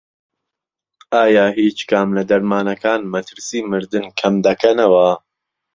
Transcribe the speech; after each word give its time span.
ئایا 1.17 1.45
هیچ 1.59 1.77
کام 1.89 2.07
لە 2.17 2.23
دەرمانەکان 2.31 3.01
مەترسی 3.13 3.59
مردن 3.71 4.05
کەمدەکەنەوە؟ 4.19 5.07